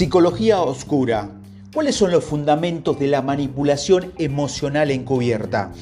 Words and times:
Psicología 0.00 0.62
oscura. 0.62 1.28
¿Cuáles 1.74 1.94
son 1.94 2.10
los 2.10 2.24
fundamentos 2.24 2.98
de 2.98 3.06
la 3.06 3.20
manipulación 3.20 4.14
emocional 4.16 4.90
encubierta? 4.90 5.72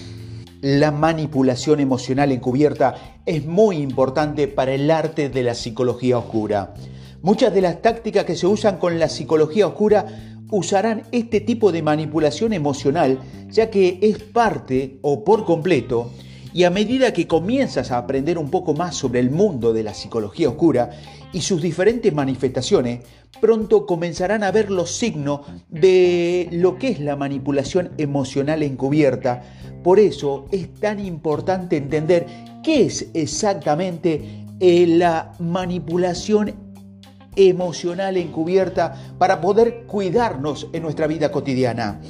La 0.60 0.90
manipulación 0.90 1.78
emocional 1.78 2.32
encubierta 2.32 2.96
es 3.26 3.46
muy 3.46 3.76
importante 3.76 4.48
para 4.48 4.74
el 4.74 4.90
arte 4.90 5.28
de 5.28 5.44
la 5.44 5.54
psicología 5.54 6.18
oscura. 6.18 6.74
Muchas 7.22 7.54
de 7.54 7.60
las 7.60 7.80
tácticas 7.80 8.24
que 8.24 8.34
se 8.34 8.48
usan 8.48 8.78
con 8.78 8.98
la 8.98 9.08
psicología 9.08 9.68
oscura 9.68 10.06
usarán 10.50 11.04
este 11.12 11.40
tipo 11.40 11.70
de 11.70 11.82
manipulación 11.82 12.52
emocional 12.52 13.20
ya 13.50 13.70
que 13.70 14.00
es 14.02 14.18
parte 14.18 14.98
o 15.02 15.22
por 15.22 15.44
completo 15.44 16.10
y 16.52 16.64
a 16.64 16.70
medida 16.70 17.12
que 17.12 17.26
comienzas 17.26 17.90
a 17.90 17.98
aprender 17.98 18.38
un 18.38 18.50
poco 18.50 18.74
más 18.74 18.96
sobre 18.96 19.20
el 19.20 19.30
mundo 19.30 19.72
de 19.72 19.82
la 19.82 19.94
psicología 19.94 20.48
oscura 20.48 20.90
y 21.32 21.42
sus 21.42 21.60
diferentes 21.60 22.12
manifestaciones, 22.12 23.00
pronto 23.40 23.86
comenzarán 23.86 24.42
a 24.42 24.50
ver 24.50 24.70
los 24.70 24.90
signos 24.90 25.40
de 25.68 26.48
lo 26.52 26.78
que 26.78 26.88
es 26.88 27.00
la 27.00 27.16
manipulación 27.16 27.92
emocional 27.98 28.62
encubierta. 28.62 29.42
Por 29.82 29.98
eso 29.98 30.46
es 30.50 30.72
tan 30.74 31.00
importante 31.00 31.76
entender 31.76 32.26
qué 32.62 32.86
es 32.86 33.08
exactamente 33.14 34.46
eh, 34.60 34.86
la 34.86 35.32
manipulación 35.38 36.54
emocional 37.36 38.16
encubierta 38.16 39.14
para 39.18 39.40
poder 39.40 39.84
cuidarnos 39.86 40.68
en 40.72 40.82
nuestra 40.82 41.06
vida 41.06 41.30
cotidiana. 41.30 42.00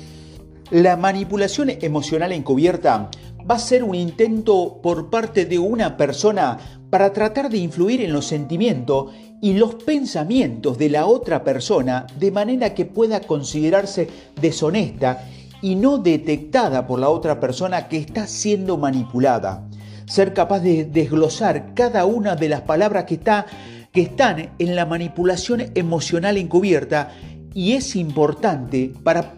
La 0.70 0.96
manipulación 0.96 1.70
emocional 1.70 2.32
encubierta 2.32 3.10
va 3.48 3.54
a 3.54 3.58
ser 3.58 3.82
un 3.82 3.94
intento 3.94 4.80
por 4.82 5.08
parte 5.10 5.46
de 5.46 5.58
una 5.58 5.96
persona 5.96 6.58
para 6.90 7.12
tratar 7.12 7.48
de 7.48 7.58
influir 7.58 8.02
en 8.02 8.12
los 8.12 8.26
sentimientos 8.26 9.12
y 9.40 9.54
los 9.54 9.76
pensamientos 9.76 10.76
de 10.78 10.90
la 10.90 11.06
otra 11.06 11.44
persona 11.44 12.06
de 12.18 12.30
manera 12.30 12.74
que 12.74 12.84
pueda 12.84 13.20
considerarse 13.20 14.08
deshonesta 14.40 15.24
y 15.62 15.76
no 15.76 15.98
detectada 15.98 16.86
por 16.86 16.98
la 16.98 17.08
otra 17.08 17.40
persona 17.40 17.88
que 17.88 17.98
está 17.98 18.26
siendo 18.26 18.76
manipulada. 18.76 19.68
Ser 20.06 20.34
capaz 20.34 20.60
de 20.60 20.84
desglosar 20.84 21.74
cada 21.74 22.04
una 22.06 22.36
de 22.36 22.48
las 22.48 22.62
palabras 22.62 23.04
que, 23.04 23.14
está, 23.14 23.46
que 23.92 24.02
están 24.02 24.50
en 24.58 24.76
la 24.76 24.86
manipulación 24.86 25.72
emocional 25.74 26.36
encubierta 26.36 27.12
y 27.58 27.72
es 27.72 27.96
importante 27.96 28.92
para, 29.02 29.34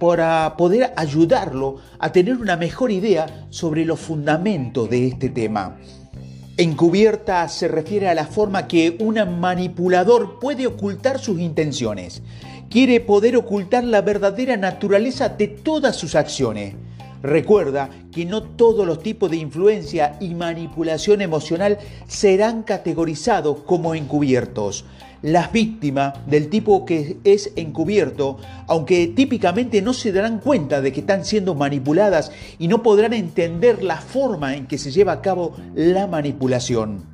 poder 0.58 0.92
ayudarlo 0.94 1.76
a 1.98 2.12
tener 2.12 2.36
una 2.36 2.58
mejor 2.58 2.90
idea 2.90 3.46
sobre 3.48 3.86
los 3.86 3.98
fundamentos 3.98 4.90
de 4.90 5.06
este 5.06 5.30
tema. 5.30 5.78
Encubierta 6.58 7.48
se 7.48 7.66
refiere 7.66 8.10
a 8.10 8.14
la 8.14 8.26
forma 8.26 8.68
que 8.68 8.98
un 9.00 9.14
manipulador 9.40 10.38
puede 10.38 10.66
ocultar 10.66 11.18
sus 11.18 11.40
intenciones. 11.40 12.22
Quiere 12.68 13.00
poder 13.00 13.38
ocultar 13.38 13.84
la 13.84 14.02
verdadera 14.02 14.58
naturaleza 14.58 15.30
de 15.30 15.48
todas 15.48 15.96
sus 15.96 16.14
acciones. 16.14 16.74
Recuerda 17.22 17.90
que 18.12 18.24
no 18.24 18.42
todos 18.42 18.86
los 18.86 19.02
tipos 19.02 19.30
de 19.30 19.36
influencia 19.36 20.16
y 20.20 20.34
manipulación 20.34 21.20
emocional 21.20 21.78
serán 22.06 22.62
categorizados 22.62 23.58
como 23.64 23.94
encubiertos 23.94 24.84
las 25.22 25.52
víctimas 25.52 26.14
del 26.26 26.48
tipo 26.48 26.84
que 26.84 27.18
es 27.24 27.52
encubierto, 27.56 28.38
aunque 28.66 29.06
típicamente 29.08 29.82
no 29.82 29.92
se 29.92 30.12
darán 30.12 30.38
cuenta 30.38 30.80
de 30.80 30.92
que 30.92 31.00
están 31.00 31.24
siendo 31.24 31.54
manipuladas 31.54 32.32
y 32.58 32.68
no 32.68 32.82
podrán 32.82 33.12
entender 33.12 33.82
la 33.82 33.98
forma 33.98 34.56
en 34.56 34.66
que 34.66 34.78
se 34.78 34.90
lleva 34.90 35.12
a 35.12 35.22
cabo 35.22 35.54
la 35.74 36.06
manipulación. 36.06 37.04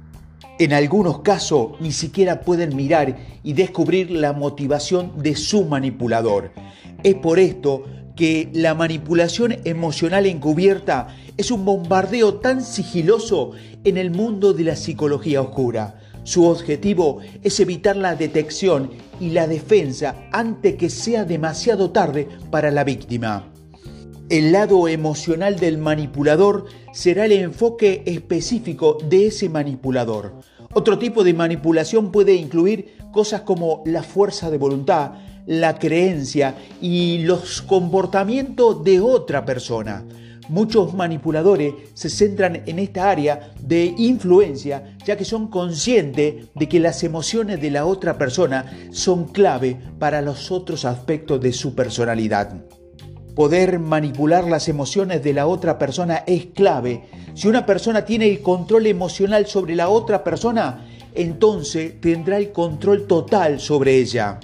En 0.59 0.73
algunos 0.73 1.21
casos 1.21 1.73
ni 1.81 1.93
siquiera 1.93 2.41
pueden 2.41 2.77
mirar 2.77 3.17
y 3.43 3.53
descubrir 3.53 4.11
la 4.11 4.33
motivación 4.33 5.13
de 5.23 5.37
su 5.37 5.65
manipulador. 5.65 6.53
Es 7.03 7.15
por 7.17 7.39
esto 7.39 7.85
que 8.17 8.51
la 8.53 8.75
manipulación 8.75 9.57
emocional 9.65 10.27
encubierta 10.27 11.15
es 11.37 11.51
un 11.51 11.65
bombardeo 11.65 12.35
tan 12.35 12.65
sigiloso 12.65 13.53
en 13.85 13.99
el 13.99 14.11
mundo 14.11 14.53
de 14.53 14.65
la 14.65 14.75
psicología 14.77 15.43
oscura 15.43 16.01
su 16.27 16.45
objetivo 16.45 17.21
es 17.45 17.61
evitar 17.61 17.95
la 17.95 18.17
detección 18.17 18.91
y 19.21 19.31
la 19.31 19.47
defensa 19.47 20.17
antes 20.33 20.75
que 20.75 20.91
sea 20.91 21.25
demasiado 21.25 21.93
tarde 21.93 22.27
para 22.51 22.73
la 22.73 22.83
víctima. 22.83 23.45
El 24.29 24.51
lado 24.51 24.89
emocional 24.89 25.55
del 25.55 25.79
manipulador 25.79 26.67
será 26.93 27.27
el 27.27 27.33
enfoque 27.33 28.03
específico 28.07 28.99
de 29.09 29.29
ese 29.29 29.49
manipulador. 29.49 30.35
Otro 30.75 30.99
tipo 30.99 31.23
de 31.23 31.33
manipulación 31.33 32.11
puede 32.11 32.35
incluir 32.35 32.97
cosas 33.13 33.43
como 33.43 33.85
la 33.87 34.03
fuerza 34.03 34.51
de 34.51 34.59
voluntad, 34.59 35.13
la 35.47 35.79
creencia 35.79 36.55
y 36.81 37.19
los 37.19 37.63
comportamientos 37.63 38.83
de 38.85 39.01
otra 39.01 39.45
persona. 39.45 40.05
Muchos 40.49 40.95
manipuladores 40.95 41.75
se 41.95 42.09
centran 42.09 42.63
en 42.67 42.79
esta 42.79 43.11
área 43.11 43.53
de 43.61 43.95
influencia 43.99 44.97
ya 45.05 45.17
que 45.17 45.25
son 45.25 45.49
conscientes 45.49 46.47
de 46.55 46.69
que 46.69 46.79
las 46.79 47.03
emociones 47.03 47.61
de 47.61 47.71
la 47.71 47.85
otra 47.85 48.17
persona 48.17 48.73
son 48.91 49.25
clave 49.25 49.77
para 49.99 50.23
los 50.23 50.53
otros 50.53 50.85
aspectos 50.85 51.41
de 51.41 51.53
su 51.53 51.75
personalidad. 51.75 52.63
Poder 53.35 53.81
manipular 53.81 54.45
las 54.45 54.69
emociones 54.69 55.23
de 55.23 55.35
la 55.35 55.47
otra 55.47 55.79
persona 55.79 56.23
es 56.27 56.47
clave. 56.47 57.03
Si 57.35 57.49
una 57.49 57.67
persona 57.67 58.05
tiene 58.05 58.29
el 58.29 58.41
control 58.41 58.87
emocional 58.87 59.47
sobre 59.47 59.75
la 59.75 59.89
otra 59.89 60.23
persona, 60.23 60.87
entonces 61.15 62.01
tendrá 62.01 62.39
el 62.39 62.53
control 62.53 63.07
total 63.07 63.61
sobre 63.61 63.97
ella. 63.97 64.39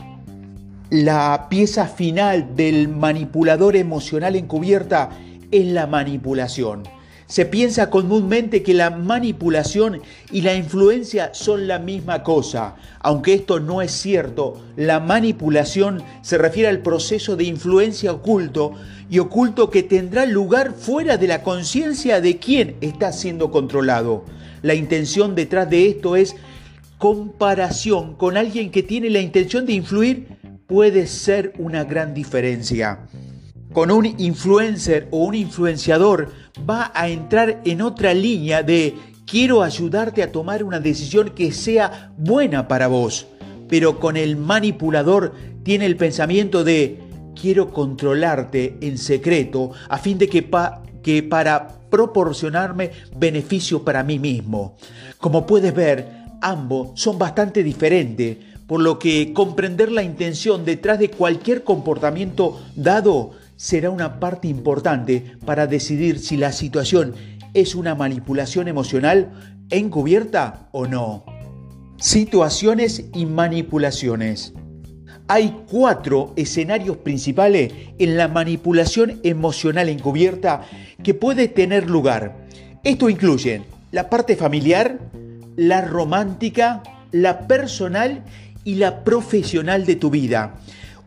La 0.92 1.46
pieza 1.48 1.86
final 1.86 2.54
del 2.54 2.86
manipulador 2.86 3.76
emocional 3.76 4.36
encubierta 4.36 5.08
es 5.50 5.66
la 5.68 5.86
manipulación. 5.86 6.82
Se 7.26 7.46
piensa 7.46 7.88
comúnmente 7.88 8.62
que 8.62 8.74
la 8.74 8.90
manipulación 8.90 10.02
y 10.30 10.42
la 10.42 10.54
influencia 10.54 11.30
son 11.32 11.66
la 11.66 11.78
misma 11.78 12.22
cosa. 12.22 12.76
Aunque 13.00 13.32
esto 13.32 13.58
no 13.58 13.80
es 13.80 13.90
cierto, 13.90 14.60
la 14.76 15.00
manipulación 15.00 16.02
se 16.20 16.36
refiere 16.36 16.68
al 16.68 16.80
proceso 16.80 17.36
de 17.36 17.44
influencia 17.44 18.12
oculto 18.12 18.74
y 19.08 19.18
oculto 19.18 19.70
que 19.70 19.82
tendrá 19.82 20.26
lugar 20.26 20.74
fuera 20.74 21.16
de 21.16 21.26
la 21.26 21.42
conciencia 21.42 22.20
de 22.20 22.36
quien 22.36 22.76
está 22.82 23.12
siendo 23.12 23.50
controlado. 23.50 24.26
La 24.60 24.74
intención 24.74 25.34
detrás 25.34 25.70
de 25.70 25.88
esto 25.88 26.16
es 26.16 26.36
comparación 26.98 28.14
con 28.14 28.36
alguien 28.36 28.70
que 28.70 28.82
tiene 28.82 29.08
la 29.08 29.20
intención 29.20 29.64
de 29.64 29.72
influir 29.72 30.31
puede 30.72 31.06
ser 31.06 31.52
una 31.58 31.84
gran 31.84 32.14
diferencia 32.14 33.00
con 33.74 33.90
un 33.90 34.06
influencer 34.18 35.06
o 35.10 35.18
un 35.18 35.34
influenciador 35.34 36.30
va 36.68 36.90
a 36.94 37.10
entrar 37.10 37.60
en 37.66 37.82
otra 37.82 38.14
línea 38.14 38.62
de 38.62 38.94
quiero 39.26 39.62
ayudarte 39.62 40.22
a 40.22 40.32
tomar 40.32 40.64
una 40.64 40.80
decisión 40.80 41.32
que 41.34 41.52
sea 41.52 42.14
buena 42.16 42.68
para 42.68 42.86
vos. 42.86 43.26
Pero 43.68 44.00
con 44.00 44.16
el 44.16 44.38
manipulador 44.38 45.34
tiene 45.62 45.84
el 45.84 45.96
pensamiento 45.96 46.64
de 46.64 46.98
quiero 47.38 47.70
controlarte 47.70 48.78
en 48.80 48.96
secreto 48.96 49.72
a 49.90 49.98
fin 49.98 50.16
de 50.16 50.26
que, 50.26 50.48
que 51.02 51.22
para 51.22 51.68
proporcionarme 51.90 52.92
beneficio 53.14 53.84
para 53.84 54.02
mí 54.02 54.18
mismo. 54.18 54.76
Como 55.18 55.46
puedes 55.46 55.74
ver, 55.74 56.08
ambos 56.40 56.98
son 56.98 57.18
bastante 57.18 57.62
diferentes, 57.62 58.38
por 58.72 58.80
lo 58.80 58.98
que 58.98 59.34
comprender 59.34 59.92
la 59.92 60.02
intención 60.02 60.64
detrás 60.64 60.98
de 60.98 61.10
cualquier 61.10 61.62
comportamiento 61.62 62.58
dado 62.74 63.32
será 63.54 63.90
una 63.90 64.18
parte 64.18 64.48
importante 64.48 65.36
para 65.44 65.66
decidir 65.66 66.18
si 66.18 66.38
la 66.38 66.52
situación 66.52 67.14
es 67.52 67.74
una 67.74 67.94
manipulación 67.94 68.68
emocional 68.68 69.30
encubierta 69.68 70.70
o 70.72 70.86
no. 70.86 71.22
Situaciones 71.98 73.04
y 73.12 73.26
manipulaciones. 73.26 74.54
Hay 75.28 75.54
cuatro 75.70 76.32
escenarios 76.36 76.96
principales 76.96 77.74
en 77.98 78.16
la 78.16 78.26
manipulación 78.26 79.20
emocional 79.22 79.90
encubierta 79.90 80.62
que 81.02 81.12
puede 81.12 81.48
tener 81.48 81.90
lugar. 81.90 82.46
Esto 82.84 83.10
incluye 83.10 83.64
la 83.90 84.08
parte 84.08 84.34
familiar, 84.34 84.98
la 85.56 85.82
romántica, 85.82 86.82
la 87.10 87.46
personal 87.46 88.24
y 88.64 88.76
la 88.76 89.04
profesional 89.04 89.86
de 89.86 89.96
tu 89.96 90.10
vida. 90.10 90.54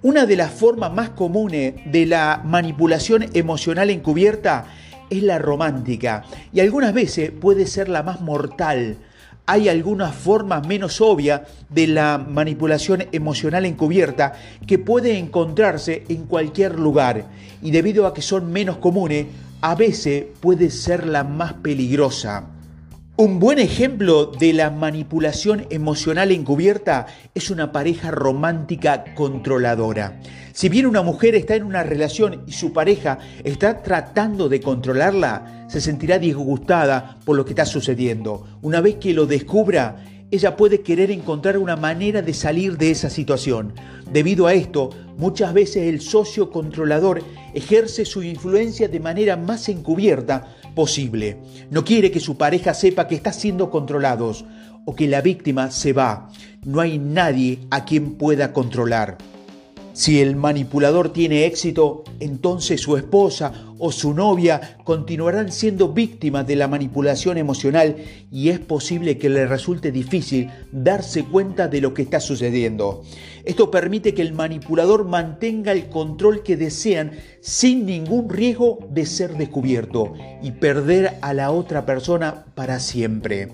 Una 0.02 0.26
de 0.26 0.36
las 0.36 0.52
formas 0.52 0.94
más 0.94 1.10
comunes 1.10 1.74
de 1.86 2.06
la 2.06 2.42
manipulación 2.44 3.26
emocional 3.34 3.90
encubierta 3.90 4.66
es 5.10 5.24
la 5.24 5.40
romántica 5.40 6.24
y 6.54 6.60
algunas 6.60 6.94
veces 6.94 7.32
puede 7.32 7.66
ser 7.66 7.90
la 7.90 8.04
más 8.04 8.22
mortal. 8.22 8.98
Hay 9.48 9.70
algunas 9.70 10.16
formas 10.16 10.68
menos 10.68 11.02
obvias 11.02 11.42
de 11.70 11.88
la 11.88 12.18
manipulación 12.18 13.06
emocional 13.12 13.66
encubierta 13.66 14.34
que 14.66 14.80
puede 14.80 15.18
encontrarse 15.18 16.04
en 16.10 16.26
cualquier 16.26 16.80
lugar 16.80 17.26
y 17.62 17.72
debido 17.72 18.08
a 18.08 18.14
que 18.14 18.22
son 18.22 18.52
menos 18.52 18.78
comunes, 18.78 19.28
a 19.62 19.76
veces 19.76 20.26
puede 20.40 20.70
ser 20.70 21.08
la 21.08 21.24
más 21.24 21.54
peligrosa. 21.54 22.55
Un 23.18 23.40
buen 23.40 23.60
ejemplo 23.60 24.26
de 24.26 24.52
la 24.52 24.72
manipulación 24.72 25.68
emocional 25.70 26.34
encubierta 26.34 27.06
es 27.34 27.50
una 27.50 27.72
pareja 27.72 28.12
romántica 28.12 29.06
controladora. 29.16 30.20
Si 30.52 30.68
bien 30.68 30.86
una 30.86 31.02
mujer 31.02 31.34
está 31.34 31.56
en 31.56 31.64
una 31.64 31.82
relación 31.82 32.44
y 32.46 32.52
su 32.52 32.74
pareja 32.74 33.20
está 33.46 33.82
tratando 33.82 34.50
de 34.50 34.60
controlarla, 34.60 35.66
se 35.70 35.80
sentirá 35.80 36.20
disgustada 36.20 37.18
por 37.24 37.38
lo 37.38 37.46
que 37.46 37.52
está 37.52 37.66
sucediendo. 37.66 38.46
Una 38.62 38.82
vez 38.82 38.96
que 38.96 39.14
lo 39.14 39.26
descubra, 39.26 39.96
ella 40.30 40.58
puede 40.58 40.82
querer 40.82 41.10
encontrar 41.10 41.58
una 41.58 41.78
manera 41.78 42.22
de 42.22 42.34
salir 42.34 42.78
de 42.78 42.92
esa 42.92 43.10
situación. 43.10 43.76
Debido 44.12 44.46
a 44.46 44.54
esto, 44.54 44.90
muchas 45.18 45.54
veces 45.54 45.84
el 45.84 46.02
socio 46.02 46.50
controlador 46.50 47.24
ejerce 47.54 48.04
su 48.04 48.24
influencia 48.24 48.90
de 48.90 49.00
manera 49.00 49.38
más 49.38 49.70
encubierta 49.70 50.54
posible. 50.76 51.38
No 51.72 51.84
quiere 51.84 52.12
que 52.12 52.20
su 52.20 52.38
pareja 52.38 52.74
sepa 52.74 53.08
que 53.08 53.16
está 53.16 53.34
siendo 53.34 53.72
controlados 53.72 54.46
o 54.86 54.96
que 54.96 55.08
la 55.08 55.22
víctima 55.22 55.72
se 55.72 55.94
va. 55.94 56.30
No 56.64 56.82
hay 56.82 57.00
nadie 57.00 57.60
a 57.72 57.86
quien 57.86 58.16
pueda 58.16 58.54
controlar. 58.54 59.18
Si 59.96 60.20
el 60.20 60.36
manipulador 60.36 61.14
tiene 61.14 61.46
éxito, 61.46 62.04
entonces 62.20 62.82
su 62.82 62.98
esposa 62.98 63.54
o 63.80 63.94
su 63.94 64.14
novia 64.14 64.78
continuarán 64.84 65.54
siendo 65.54 65.94
víctimas 65.94 66.46
de 66.46 66.58
la 66.58 66.68
manipulación 66.68 67.38
emocional 67.38 67.96
y 68.30 68.50
es 68.50 68.60
posible 68.60 69.18
que 69.18 69.30
le 69.30 69.48
resulte 69.48 69.94
difícil 69.94 70.52
darse 70.74 71.24
cuenta 71.24 71.70
de 71.70 71.80
lo 71.80 71.94
que 71.94 72.02
está 72.02 72.20
sucediendo. 72.20 73.04
Esto 73.46 73.72
permite 73.72 74.14
que 74.14 74.22
el 74.22 74.34
manipulador 74.34 75.06
mantenga 75.06 75.72
el 75.72 75.88
control 75.88 76.44
que 76.44 76.58
desean 76.58 77.14
sin 77.40 77.86
ningún 77.86 78.30
riesgo 78.30 78.80
de 78.90 79.06
ser 79.06 79.38
descubierto 79.38 80.12
y 80.44 80.52
perder 80.52 81.20
a 81.22 81.34
la 81.34 81.52
otra 81.52 81.86
persona 81.86 82.44
para 82.54 82.82
siempre. 82.82 83.54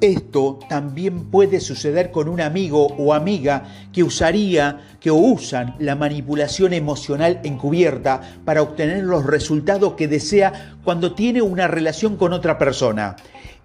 Esto 0.00 0.58
también 0.68 1.30
puede 1.30 1.60
suceder 1.60 2.10
con 2.10 2.28
un 2.28 2.40
amigo 2.40 2.86
o 2.98 3.14
amiga 3.14 3.64
que 3.92 4.02
usaría, 4.02 4.80
que 5.00 5.10
usan 5.10 5.76
la 5.78 5.94
manipulación 5.94 6.72
emocional 6.72 7.40
encubierta 7.44 8.20
para 8.44 8.62
obtener 8.62 9.04
los 9.04 9.24
resultados 9.24 9.94
que 9.94 10.08
desea 10.08 10.76
cuando 10.84 11.14
tiene 11.14 11.42
una 11.42 11.68
relación 11.68 12.16
con 12.16 12.32
otra 12.32 12.58
persona. 12.58 13.16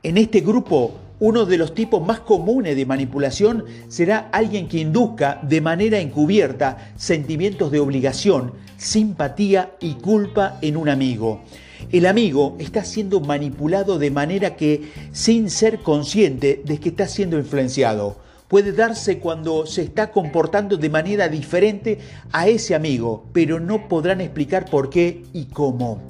En 0.02 0.18
este 0.18 0.40
grupo, 0.42 0.94
uno 1.20 1.46
de 1.46 1.58
los 1.58 1.74
tipos 1.74 2.06
más 2.06 2.22
comunes 2.22 2.78
de 2.78 2.86
manipulación 2.86 3.66
será 3.90 4.30
alguien 4.32 4.70
que 4.70 4.80
induzca 4.80 5.40
de 5.44 5.60
manera 5.60 6.00
encubierta 6.00 6.94
sentimientos 6.96 7.72
de 7.72 7.80
obligación, 7.80 8.54
simpatía 8.78 9.72
y 9.82 9.96
culpa 9.96 10.58
en 10.62 10.78
un 10.78 10.88
amigo. 10.88 11.42
El 11.92 12.06
amigo 12.06 12.56
está 12.60 12.84
siendo 12.84 13.20
manipulado 13.20 14.00
de 14.00 14.12
manera 14.12 14.56
que, 14.56 14.92
sin 15.12 15.50
ser 15.50 15.80
consciente 15.80 16.62
de 16.64 16.80
que 16.80 16.90
está 16.90 17.08
siendo 17.08 17.38
influenciado, 17.38 18.18
puede 18.48 18.74
darse 18.74 19.20
cuando 19.20 19.66
se 19.66 19.84
está 19.84 20.12
comportando 20.12 20.78
de 20.78 20.90
manera 20.90 21.30
diferente 21.30 22.00
a 22.32 22.48
ese 22.48 22.76
amigo, 22.76 23.26
pero 23.32 23.60
no 23.60 23.88
podrán 23.88 24.22
explicar 24.22 24.70
por 24.70 24.90
qué 24.90 25.24
y 25.34 25.46
cómo 25.46 26.02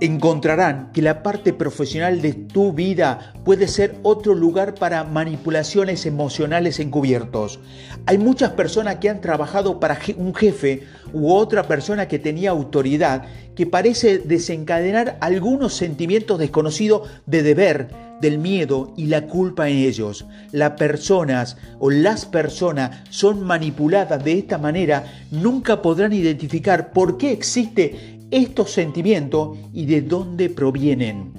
encontrarán 0.00 0.90
que 0.92 1.02
la 1.02 1.22
parte 1.22 1.52
profesional 1.52 2.20
de 2.20 2.34
tu 2.34 2.72
vida 2.72 3.32
puede 3.44 3.68
ser 3.68 3.96
otro 4.02 4.34
lugar 4.34 4.74
para 4.74 5.04
manipulaciones 5.04 6.04
emocionales 6.06 6.80
encubiertos. 6.80 7.60
Hay 8.06 8.18
muchas 8.18 8.50
personas 8.52 8.96
que 8.96 9.08
han 9.08 9.20
trabajado 9.20 9.80
para 9.80 9.98
un 10.16 10.34
jefe 10.34 10.82
u 11.12 11.32
otra 11.32 11.66
persona 11.66 12.08
que 12.08 12.18
tenía 12.18 12.50
autoridad 12.50 13.24
que 13.54 13.66
parece 13.66 14.18
desencadenar 14.18 15.18
algunos 15.20 15.74
sentimientos 15.74 16.38
desconocidos 16.38 17.08
de 17.26 17.42
deber, 17.42 17.88
del 18.20 18.38
miedo 18.38 18.92
y 18.96 19.06
la 19.06 19.26
culpa 19.26 19.68
en 19.68 19.78
ellos. 19.78 20.26
Las 20.52 20.72
personas 20.72 21.56
o 21.78 21.90
las 21.90 22.26
personas 22.26 23.02
son 23.10 23.44
manipuladas 23.44 24.24
de 24.24 24.38
esta 24.38 24.58
manera, 24.58 25.04
nunca 25.30 25.82
podrán 25.82 26.12
identificar 26.12 26.92
por 26.92 27.18
qué 27.18 27.32
existe 27.32 28.20
estos 28.30 28.72
sentimientos 28.72 29.58
y 29.72 29.86
de 29.86 30.02
dónde 30.02 30.50
provienen. 30.50 31.32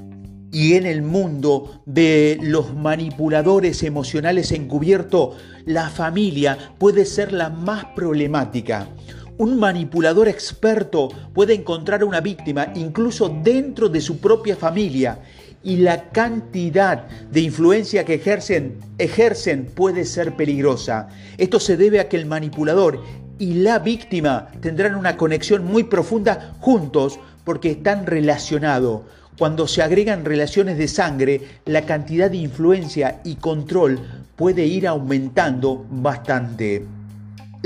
Y 0.52 0.76
en 0.76 0.86
el 0.86 1.02
mundo 1.02 1.82
de 1.86 2.38
los 2.42 2.74
manipuladores 2.74 3.84
emocionales 3.84 4.54
encubiertos, 4.54 5.36
la 5.66 5.90
familia 5.90 6.58
puede 6.78 7.04
ser 7.04 7.34
la 7.34 7.50
más 7.50 7.86
problemática. 7.96 8.88
Un 9.38 9.60
manipulador 9.60 10.30
experto 10.30 11.10
puede 11.34 11.54
encontrar 11.54 12.06
una 12.06 12.22
víctima 12.22 12.72
incluso 12.74 13.28
dentro 13.28 13.90
de 13.90 14.00
su 14.00 14.20
propia 14.20 14.56
familia 14.56 15.20
y 15.62 15.78
la 15.78 16.10
cantidad 16.10 17.06
de 17.32 17.42
influencia 17.42 18.06
que 18.06 18.14
ejercen, 18.14 18.78
ejercen 18.98 19.66
puede 19.66 20.06
ser 20.06 20.38
peligrosa. 20.38 21.10
Esto 21.38 21.60
se 21.60 21.76
debe 21.76 22.00
a 22.00 22.08
que 22.08 22.16
el 22.16 22.28
manipulador 22.28 23.04
y 23.38 23.56
la 23.56 23.80
víctima 23.80 24.48
tendrán 24.62 24.96
una 24.96 25.18
conexión 25.18 25.66
muy 25.66 25.84
profunda 25.84 26.56
juntos 26.62 27.20
porque 27.44 27.72
están 27.72 28.06
relacionados. 28.06 29.02
Cuando 29.38 29.68
se 29.68 29.82
agregan 29.82 30.24
relaciones 30.24 30.78
de 30.78 30.88
sangre, 30.88 31.42
la 31.66 31.82
cantidad 31.82 32.32
de 32.32 32.38
influencia 32.38 33.20
y 33.26 33.36
control 33.36 34.00
puede 34.38 34.66
ir 34.66 34.88
aumentando 34.88 35.86
bastante. 35.90 36.95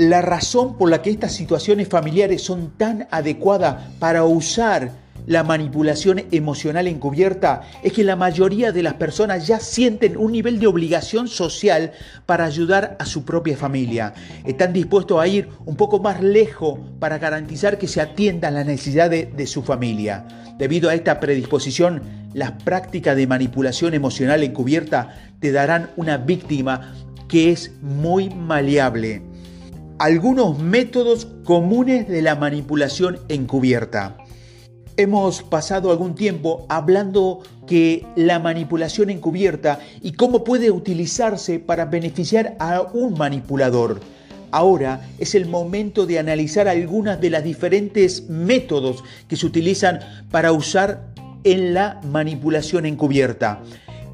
La 0.00 0.22
razón 0.22 0.78
por 0.78 0.88
la 0.88 1.02
que 1.02 1.10
estas 1.10 1.32
situaciones 1.32 1.86
familiares 1.86 2.40
son 2.40 2.70
tan 2.78 3.06
adecuadas 3.10 3.84
para 3.98 4.24
usar 4.24 4.92
la 5.26 5.44
manipulación 5.44 6.22
emocional 6.30 6.86
encubierta 6.86 7.60
es 7.82 7.92
que 7.92 8.02
la 8.02 8.16
mayoría 8.16 8.72
de 8.72 8.82
las 8.82 8.94
personas 8.94 9.46
ya 9.46 9.60
sienten 9.60 10.16
un 10.16 10.32
nivel 10.32 10.58
de 10.58 10.68
obligación 10.68 11.28
social 11.28 11.92
para 12.24 12.46
ayudar 12.46 12.96
a 12.98 13.04
su 13.04 13.26
propia 13.26 13.58
familia. 13.58 14.14
Están 14.46 14.72
dispuestos 14.72 15.20
a 15.20 15.26
ir 15.26 15.50
un 15.66 15.76
poco 15.76 15.98
más 15.98 16.22
lejos 16.22 16.80
para 16.98 17.18
garantizar 17.18 17.76
que 17.76 17.86
se 17.86 18.00
atiendan 18.00 18.54
las 18.54 18.64
necesidades 18.64 19.36
de, 19.36 19.46
su 19.46 19.62
familia. 19.62 20.26
Debido 20.56 20.88
a 20.88 20.94
esta 20.94 21.20
predisposición, 21.20 22.00
las 22.32 22.52
prácticas 22.52 23.18
de 23.18 23.26
manipulación 23.26 23.92
emocional 23.92 24.42
encubierta 24.42 25.14
te 25.40 25.52
darán 25.52 25.90
una 25.98 26.16
víctima 26.16 26.94
que 27.28 27.52
es 27.52 27.72
muy 27.82 28.30
maleable. 28.30 29.28
Algunos 30.00 30.58
métodos 30.58 31.28
comunes 31.44 32.08
de 32.08 32.22
la 32.22 32.34
manipulación 32.34 33.18
encubierta. 33.28 34.16
Hemos 34.96 35.42
pasado 35.42 35.90
algún 35.90 36.14
tiempo 36.14 36.64
hablando 36.70 37.40
que 37.66 38.06
la 38.16 38.38
manipulación 38.38 39.10
encubierta 39.10 39.78
y 40.00 40.12
cómo 40.12 40.42
puede 40.42 40.70
utilizarse 40.70 41.58
para 41.58 41.84
beneficiar 41.84 42.56
a 42.60 42.80
un 42.80 43.12
manipulador. 43.18 44.00
Ahora 44.52 45.06
es 45.18 45.34
el 45.34 45.44
momento 45.44 46.06
de 46.06 46.18
analizar 46.18 46.66
algunas 46.66 47.20
de 47.20 47.28
las 47.28 47.44
diferentes 47.44 48.26
métodos 48.30 49.04
que 49.28 49.36
se 49.36 49.44
utilizan 49.44 50.00
para 50.30 50.52
usar 50.52 51.12
en 51.44 51.74
la 51.74 52.00
manipulación 52.10 52.86
encubierta. 52.86 53.60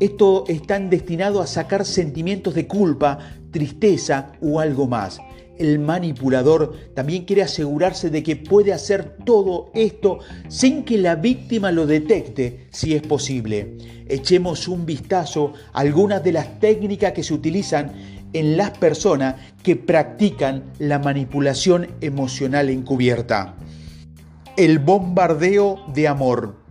Esto 0.01 0.47
están 0.49 0.91
destinados 0.91 1.43
a 1.43 1.47
sacar 1.47 1.85
sentimientos 1.85 2.57
de 2.57 2.67
culpa, 2.67 3.21
tristeza 3.53 4.33
o 4.43 4.59
algo 4.59 4.89
más. 4.89 5.21
El 5.59 5.79
manipulador 5.79 6.75
también 6.95 7.25
quiere 7.25 7.43
asegurarse 7.43 8.11
de 8.11 8.23
que 8.23 8.37
puede 8.37 8.73
hacer 8.73 9.17
todo 9.25 9.71
esto 9.75 10.19
sin 10.49 10.85
que 10.85 10.99
la 10.99 11.17
víctima 11.17 11.73
lo 11.73 11.87
detecte, 11.87 12.67
si 12.71 12.95
es 12.95 13.03
posible. 13.03 13.77
Echemos 14.09 14.69
un 14.69 14.85
vistazo 14.85 15.55
a 15.73 15.81
algunas 15.81 16.23
de 16.23 16.33
las 16.33 16.61
técnicas 16.61 17.13
que 17.13 17.23
se 17.23 17.35
utilizan 17.35 17.93
en 18.33 18.57
las 18.57 18.77
personas 18.77 19.37
que 19.63 19.77
practican 19.77 20.65
la 20.79 20.99
manipulación 20.99 21.89
emocional 22.01 22.69
encubierta. 22.69 23.55
El 24.57 24.79
bombardeo 24.79 25.85
de 25.95 26.09
amor. 26.09 26.66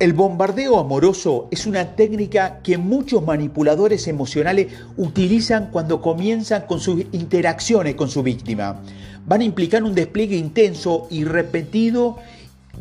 El 0.00 0.12
bombardeo 0.12 0.80
amoroso 0.80 1.46
es 1.52 1.66
una 1.66 1.94
técnica 1.94 2.58
que 2.64 2.78
muchos 2.78 3.24
manipuladores 3.24 4.08
emocionales 4.08 4.72
utilizan 4.96 5.70
cuando 5.70 6.00
comienzan 6.00 6.66
con 6.66 6.80
sus 6.80 7.04
interacciones 7.12 7.94
con 7.94 8.08
su 8.08 8.24
víctima. 8.24 8.82
Van 9.24 9.40
a 9.40 9.44
implicar 9.44 9.84
un 9.84 9.94
despliegue 9.94 10.36
intenso 10.36 11.06
y 11.10 11.22
repetido, 11.22 12.16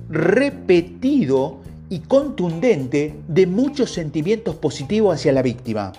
repetido 0.09 1.59
y 1.87 1.99
contundente 1.99 3.13
de 3.27 3.45
muchos 3.45 3.91
sentimientos 3.91 4.55
positivos 4.55 5.13
hacia 5.13 5.33
la 5.33 5.43
víctima. 5.43 5.93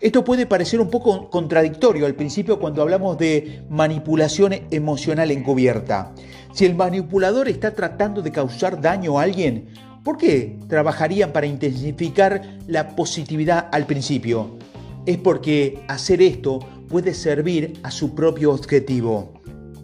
Esto 0.00 0.24
puede 0.24 0.46
parecer 0.46 0.80
un 0.80 0.90
poco 0.90 1.30
contradictorio 1.30 2.06
al 2.06 2.16
principio 2.16 2.58
cuando 2.58 2.82
hablamos 2.82 3.16
de 3.18 3.62
manipulación 3.70 4.52
emocional 4.72 5.30
encubierta. 5.30 6.12
Si 6.52 6.64
el 6.64 6.74
manipulador 6.74 7.48
está 7.48 7.72
tratando 7.72 8.20
de 8.20 8.32
causar 8.32 8.80
daño 8.80 9.18
a 9.18 9.22
alguien, 9.22 9.68
¿Por 10.06 10.18
qué 10.18 10.56
trabajarían 10.68 11.32
para 11.32 11.48
intensificar 11.48 12.40
la 12.68 12.94
positividad 12.94 13.68
al 13.72 13.86
principio? 13.86 14.56
Es 15.04 15.16
porque 15.16 15.80
hacer 15.88 16.22
esto 16.22 16.60
puede 16.88 17.12
servir 17.12 17.72
a 17.82 17.90
su 17.90 18.14
propio 18.14 18.52
objetivo. 18.52 19.32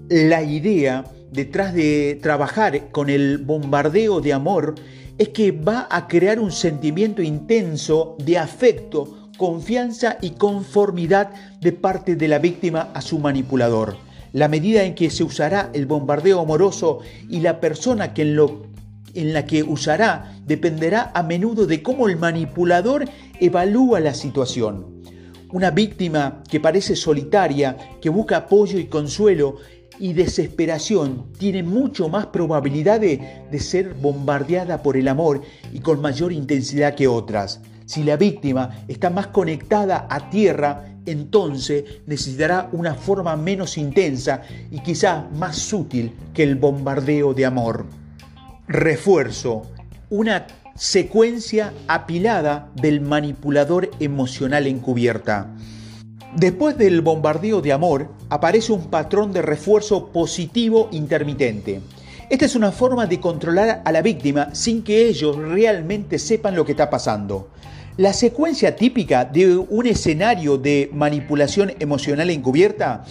La 0.08 0.44
idea 0.44 1.04
detrás 1.32 1.74
de 1.74 2.20
trabajar 2.22 2.92
con 2.92 3.10
el 3.10 3.38
bombardeo 3.38 4.20
de 4.20 4.32
amor 4.32 4.76
es 5.18 5.30
que 5.30 5.50
va 5.50 5.88
a 5.90 6.06
crear 6.06 6.38
un 6.38 6.52
sentimiento 6.52 7.20
intenso 7.20 8.16
de 8.24 8.38
afecto, 8.38 9.28
confianza 9.36 10.18
y 10.22 10.30
conformidad 10.30 11.30
de 11.60 11.72
parte 11.72 12.14
de 12.14 12.28
la 12.28 12.38
víctima 12.38 12.92
a 12.94 13.00
su 13.00 13.18
manipulador. 13.18 13.96
La 14.32 14.46
medida 14.46 14.84
en 14.84 14.94
que 14.94 15.10
se 15.10 15.24
usará 15.24 15.70
el 15.72 15.86
bombardeo 15.86 16.38
amoroso 16.38 17.00
y 17.28 17.40
la 17.40 17.58
persona 17.60 18.14
que 18.14 18.24
lo, 18.24 18.71
en 19.14 19.32
la 19.32 19.46
que 19.46 19.62
usará 19.62 20.36
dependerá 20.46 21.10
a 21.14 21.22
menudo 21.22 21.66
de 21.66 21.82
cómo 21.82 22.08
el 22.08 22.16
manipulador 22.16 23.04
evalúa 23.40 24.00
la 24.00 24.14
situación. 24.14 25.02
Una 25.50 25.70
víctima 25.70 26.42
que 26.48 26.60
parece 26.60 26.96
solitaria, 26.96 27.76
que 28.00 28.08
busca 28.08 28.38
apoyo 28.38 28.78
y 28.78 28.86
consuelo, 28.86 29.56
y 29.98 30.14
desesperación 30.14 31.26
tiene 31.38 31.62
mucho 31.62 32.08
más 32.08 32.26
probabilidad 32.26 33.00
de, 33.00 33.44
de, 33.50 33.60
ser 33.60 33.94
bombardeada 33.94 34.82
por 34.82 34.96
el 34.96 35.06
amor 35.06 35.42
y 35.72 35.80
con 35.80 36.00
mayor 36.00 36.32
intensidad 36.32 36.94
que 36.94 37.06
otras. 37.06 37.60
Si 37.84 38.02
la 38.02 38.16
víctima 38.16 38.84
está 38.88 39.10
más 39.10 39.28
conectada 39.28 40.06
a 40.08 40.30
tierra, 40.30 40.92
entonces 41.04 41.84
necesitará 42.06 42.68
una 42.72 42.94
forma 42.94 43.36
menos 43.36 43.76
intensa 43.76 44.42
y 44.70 44.80
quizá 44.80 45.28
más 45.36 45.56
sutil 45.58 46.12
que 46.32 46.42
el 46.42 46.56
bombardeo 46.56 47.34
de 47.34 47.44
amor. 47.44 48.01
Refuerzo, 48.72 49.64
una 50.08 50.46
secuencia 50.76 51.74
apilada 51.88 52.70
del 52.74 53.02
manipulador 53.02 53.90
emocional 54.00 54.66
encubierta. 54.66 55.54
Después 56.34 56.78
del 56.78 57.02
bombardeo 57.02 57.60
de 57.60 57.70
amor, 57.70 58.08
aparece 58.30 58.72
un 58.72 58.88
patrón 58.88 59.30
de 59.34 59.42
refuerzo 59.42 60.06
positivo 60.06 60.88
intermitente. 60.90 61.82
Esta 62.30 62.46
es 62.46 62.56
una 62.56 62.72
forma 62.72 63.04
de 63.04 63.20
controlar 63.20 63.82
a 63.84 63.92
la 63.92 64.00
víctima 64.00 64.54
sin 64.54 64.82
que 64.82 65.06
ellos 65.06 65.36
realmente 65.36 66.18
sepan 66.18 66.56
lo 66.56 66.64
que 66.64 66.72
está 66.72 66.88
pasando. 66.88 67.50
La 67.98 68.14
secuencia 68.14 68.74
típica 68.74 69.26
de 69.26 69.54
un 69.54 69.86
escenario 69.86 70.56
de 70.56 70.88
manipulación 70.94 71.74
emocional 71.78 72.30
encubierta 72.30 73.04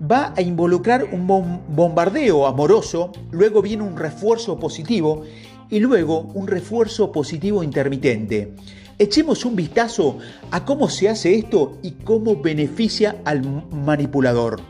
va 0.00 0.32
a 0.36 0.40
involucrar 0.40 1.04
un 1.12 1.26
bombardeo 1.26 2.46
amoroso, 2.46 3.12
luego 3.30 3.62
viene 3.62 3.82
un 3.82 3.96
refuerzo 3.96 4.58
positivo 4.58 5.24
y 5.68 5.78
luego 5.80 6.20
un 6.34 6.46
refuerzo 6.46 7.12
positivo 7.12 7.62
intermitente. 7.62 8.54
Echemos 8.98 9.44
un 9.44 9.56
vistazo 9.56 10.18
a 10.50 10.64
cómo 10.64 10.88
se 10.88 11.08
hace 11.08 11.34
esto 11.34 11.78
y 11.82 11.92
cómo 11.92 12.36
beneficia 12.36 13.16
al 13.24 13.42
manipulador. 13.70 14.60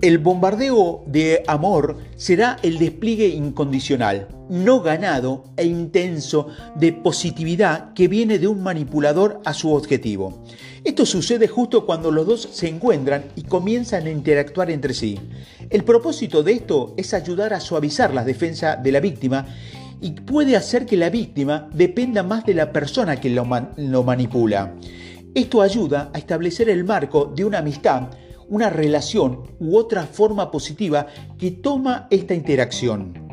El 0.00 0.18
bombardeo 0.18 1.02
de 1.06 1.42
amor 1.48 1.98
será 2.14 2.58
el 2.62 2.78
despliegue 2.78 3.26
incondicional, 3.26 4.28
no 4.48 4.80
ganado 4.80 5.46
e 5.56 5.64
intenso 5.64 6.46
de 6.76 6.92
positividad 6.92 7.94
que 7.94 8.06
viene 8.06 8.38
de 8.38 8.46
un 8.46 8.62
manipulador 8.62 9.40
a 9.44 9.52
su 9.52 9.72
objetivo. 9.72 10.44
Esto 10.84 11.04
sucede 11.04 11.48
justo 11.48 11.84
cuando 11.84 12.12
los 12.12 12.28
dos 12.28 12.48
se 12.52 12.68
encuentran 12.68 13.24
y 13.34 13.42
comienzan 13.42 14.06
a 14.06 14.10
interactuar 14.10 14.70
entre 14.70 14.94
sí. 14.94 15.18
El 15.68 15.82
propósito 15.82 16.44
de 16.44 16.52
esto 16.52 16.94
es 16.96 17.12
ayudar 17.12 17.52
a 17.52 17.58
suavizar 17.58 18.14
las 18.14 18.24
defensas 18.24 18.80
de 18.80 18.92
la 18.92 19.00
víctima 19.00 19.46
y 20.00 20.12
puede 20.12 20.54
hacer 20.54 20.86
que 20.86 20.96
la 20.96 21.10
víctima 21.10 21.68
dependa 21.74 22.22
más 22.22 22.46
de 22.46 22.54
la 22.54 22.72
persona 22.72 23.16
que 23.16 23.30
lo, 23.30 23.44
lo 23.76 24.04
manipula. 24.04 24.76
Esto 25.34 25.60
ayuda 25.60 26.12
a 26.14 26.18
establecer 26.18 26.68
el 26.68 26.84
marco 26.84 27.32
de 27.34 27.44
una 27.44 27.58
amistad, 27.58 28.10
una 28.48 28.70
relación 28.70 29.42
u 29.60 29.76
otra 29.76 30.04
forma 30.04 30.50
positiva 30.50 31.06
que 31.38 31.50
toma 31.50 32.06
esta 32.10 32.34
interacción. 32.34 33.28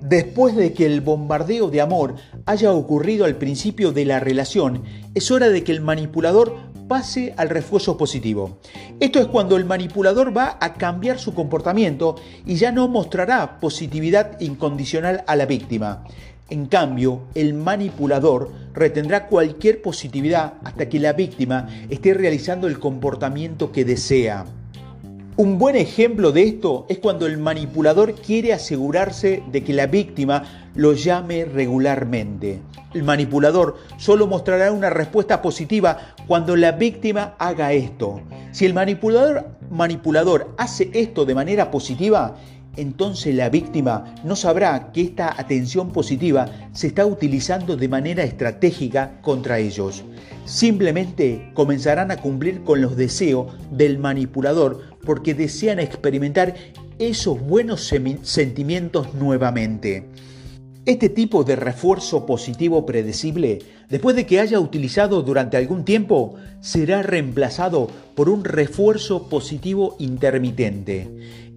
Después 0.00 0.54
de 0.54 0.74
que 0.74 0.84
el 0.84 1.00
bombardeo 1.00 1.70
de 1.70 1.80
amor 1.80 2.16
haya 2.44 2.72
ocurrido 2.72 3.24
al 3.24 3.36
principio 3.36 3.92
de 3.92 4.04
la 4.04 4.20
relación, 4.20 4.82
es 5.14 5.30
hora 5.30 5.48
de 5.48 5.64
que 5.64 5.72
el 5.72 5.80
manipulador 5.80 6.54
pase 6.88 7.32
al 7.38 7.48
refuerzo 7.48 7.96
positivo. 7.96 8.58
Esto 9.00 9.18
es 9.18 9.26
cuando 9.26 9.56
el 9.56 9.64
manipulador 9.64 10.36
va 10.36 10.58
a 10.60 10.74
cambiar 10.74 11.18
su 11.18 11.32
comportamiento 11.34 12.16
y 12.44 12.56
ya 12.56 12.72
no 12.72 12.88
mostrará 12.88 13.58
positividad 13.60 14.38
incondicional 14.40 15.24
a 15.26 15.36
la 15.36 15.46
víctima. 15.46 16.04
En 16.50 16.66
cambio, 16.66 17.22
el 17.34 17.54
manipulador 17.54 18.50
retendrá 18.74 19.28
cualquier 19.28 19.80
positividad 19.80 20.54
hasta 20.62 20.90
que 20.90 21.00
la 21.00 21.14
víctima 21.14 21.68
esté 21.88 22.12
realizando 22.12 22.66
el 22.66 22.78
comportamiento 22.78 23.72
que 23.72 23.86
desea. 23.86 24.44
Un 25.36 25.58
buen 25.58 25.74
ejemplo 25.74 26.32
de 26.32 26.42
esto 26.42 26.84
es 26.90 26.98
cuando 26.98 27.26
el 27.26 27.38
manipulador 27.38 28.14
quiere 28.14 28.52
asegurarse 28.52 29.42
de 29.50 29.64
que 29.64 29.72
la 29.72 29.86
víctima 29.86 30.70
lo 30.74 30.92
llame 30.92 31.46
regularmente. 31.46 32.60
El 32.92 33.02
manipulador 33.02 33.76
solo 33.96 34.26
mostrará 34.26 34.70
una 34.70 34.90
respuesta 34.90 35.42
positiva 35.42 36.14
cuando 36.28 36.54
la 36.54 36.72
víctima 36.72 37.34
haga 37.38 37.72
esto. 37.72 38.20
Si 38.52 38.66
el 38.66 38.74
manipulador, 38.74 39.48
manipulador 39.70 40.54
hace 40.58 40.90
esto 40.92 41.24
de 41.24 41.34
manera 41.34 41.70
positiva, 41.72 42.36
entonces 42.76 43.34
la 43.34 43.48
víctima 43.48 44.14
no 44.24 44.36
sabrá 44.36 44.92
que 44.92 45.02
esta 45.02 45.38
atención 45.40 45.90
positiva 45.90 46.46
se 46.72 46.88
está 46.88 47.06
utilizando 47.06 47.76
de 47.76 47.88
manera 47.88 48.24
estratégica 48.24 49.18
contra 49.22 49.58
ellos. 49.58 50.04
Simplemente 50.44 51.50
comenzarán 51.54 52.10
a 52.10 52.16
cumplir 52.18 52.62
con 52.62 52.80
los 52.80 52.96
deseos 52.96 53.52
del 53.70 53.98
manipulador 53.98 54.82
porque 55.04 55.34
desean 55.34 55.80
experimentar 55.80 56.54
esos 56.98 57.40
buenos 57.40 57.90
sentimientos 58.22 59.14
nuevamente. 59.14 60.06
Este 60.86 61.08
tipo 61.08 61.44
de 61.44 61.56
refuerzo 61.56 62.26
positivo 62.26 62.84
predecible, 62.84 63.60
después 63.88 64.14
de 64.16 64.26
que 64.26 64.40
haya 64.40 64.60
utilizado 64.60 65.22
durante 65.22 65.56
algún 65.56 65.86
tiempo, 65.86 66.34
será 66.60 67.02
reemplazado 67.02 67.88
por 68.14 68.28
un 68.28 68.44
refuerzo 68.44 69.30
positivo 69.30 69.96
intermitente. 69.98 71.08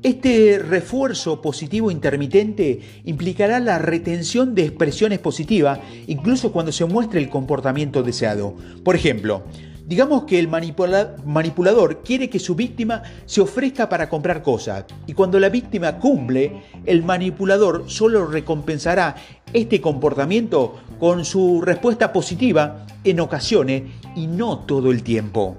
Este 0.02 0.60
refuerzo 0.60 1.42
positivo 1.42 1.92
intermitente 1.92 2.80
implicará 3.04 3.60
la 3.60 3.80
retención 3.80 4.56
de 4.56 4.64
expresiones 4.64 5.20
positivas, 5.20 5.80
incluso 6.08 6.54
cuando 6.54 6.72
se 6.72 6.86
muestre 6.86 7.20
el 7.20 7.28
comportamiento 7.28 8.04
deseado. 8.04 8.56
Por 8.86 8.96
ejemplo, 8.96 9.44
digamos 9.88 10.26
que 10.26 10.38
el 10.38 10.50
manipulador 10.50 12.04
quiere 12.04 12.30
que 12.30 12.40
su 12.40 12.56
víctima 12.56 13.04
se 13.26 13.40
ofrezca 13.40 13.88
para 13.88 14.10
comprar 14.10 14.44
cosas, 14.44 14.84
y 15.08 15.14
cuando 15.14 15.40
la 15.40 15.48
víctima 15.48 15.98
cumple, 15.98 16.62
el 16.86 17.04
manipulador 17.04 17.86
solo 17.88 18.28
recompensará 18.28 19.16
este 19.54 19.80
comportamiento 19.80 20.76
con 21.00 21.24
su 21.24 21.62
respuesta 21.62 22.12
positiva 22.12 22.86
en 23.06 23.22
ocasiones 23.22 23.84
y 24.14 24.28
no 24.28 24.60
todo 24.60 24.92
el 24.92 25.04
tiempo. 25.04 25.56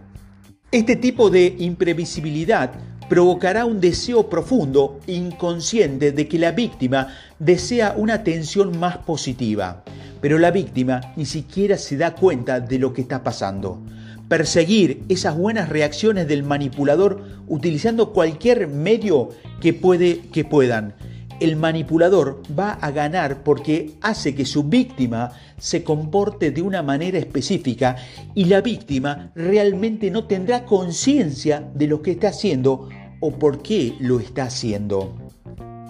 Este 0.71 0.97
tipo 0.97 1.31
de 1.31 1.57
imprevisibilidad 1.59 2.73
provocará 3.09 3.65
un 3.65 3.81
deseo 3.81 4.29
profundo, 4.29 5.01
inconsciente, 5.07 6.13
de 6.13 6.29
que 6.29 6.39
la 6.39 6.53
víctima 6.53 7.09
desea 7.39 7.95
una 7.97 8.13
atención 8.13 8.79
más 8.79 8.99
positiva. 8.99 9.83
Pero 10.21 10.39
la 10.39 10.51
víctima 10.51 11.01
ni 11.17 11.25
siquiera 11.25 11.79
se 11.79 11.97
da 11.97 12.15
cuenta 12.15 12.61
de 12.61 12.79
lo 12.79 12.93
que 12.93 13.01
está 13.01 13.23
pasando. 13.23 13.81
Perseguir 14.29 15.05
esas 15.09 15.37
buenas 15.37 15.71
reacciones 15.71 16.29
del 16.29 16.43
manipulador 16.43 17.25
utilizando 17.47 18.13
cualquier 18.13 18.69
medio 18.69 19.31
que, 19.61 19.73
puede, 19.73 20.21
que 20.33 20.45
puedan. 20.45 20.95
El 21.41 21.57
manipulador 21.57 22.43
va 22.59 22.73
a 22.73 22.91
ganar 22.91 23.43
porque 23.43 23.93
hace 24.03 24.35
que 24.35 24.45
su 24.45 24.65
víctima 24.65 25.31
se 25.57 25.83
comporte 25.83 26.51
de 26.51 26.61
una 26.61 26.83
manera 26.83 27.17
específica 27.17 27.97
y 28.35 28.45
la 28.47 28.61
víctima 28.61 29.33
realmente 29.35 30.11
no 30.11 30.25
tendrá 30.25 30.65
conciencia 30.65 31.67
de 31.75 31.87
lo 31.87 32.03
que 32.03 32.11
está 32.11 32.29
haciendo 32.29 32.89
o 33.21 33.33
por 33.33 33.63
qué 33.63 33.95
lo 33.99 34.21
está 34.21 34.45
haciendo. 34.45 35.17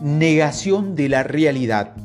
Negación 0.01 0.95
de 0.95 1.09
la 1.09 1.25
realidad. 1.25 1.97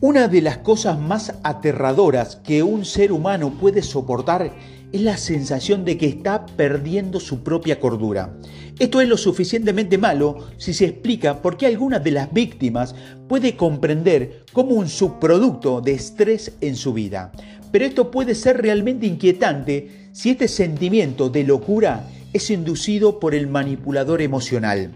Una 0.00 0.28
de 0.28 0.42
las 0.42 0.58
cosas 0.58 0.98
más 0.98 1.34
aterradoras 1.42 2.36
que 2.36 2.62
un 2.62 2.84
ser 2.84 3.12
humano 3.12 3.54
puede 3.60 3.82
soportar 3.82 4.52
es 4.96 5.02
la 5.02 5.18
sensación 5.18 5.84
de 5.84 5.98
que 5.98 6.06
está 6.06 6.46
perdiendo 6.46 7.20
su 7.20 7.42
propia 7.42 7.78
cordura. 7.78 8.34
Esto 8.78 9.00
es 9.00 9.08
lo 9.08 9.16
suficientemente 9.18 9.98
malo 9.98 10.48
si 10.56 10.72
se 10.72 10.86
explica 10.86 11.42
por 11.42 11.56
qué 11.56 11.66
algunas 11.66 12.02
de 12.02 12.12
las 12.12 12.32
víctimas 12.32 12.94
puede 13.28 13.56
comprender 13.56 14.44
como 14.52 14.70
un 14.70 14.88
subproducto 14.88 15.82
de 15.82 15.92
estrés 15.92 16.52
en 16.62 16.76
su 16.76 16.94
vida. 16.94 17.30
Pero 17.70 17.84
esto 17.84 18.10
puede 18.10 18.34
ser 18.34 18.62
realmente 18.62 19.06
inquietante 19.06 20.08
si 20.12 20.30
este 20.30 20.48
sentimiento 20.48 21.28
de 21.28 21.44
locura 21.44 22.08
es 22.32 22.50
inducido 22.50 23.20
por 23.20 23.34
el 23.34 23.48
manipulador 23.48 24.22
emocional. 24.22 24.92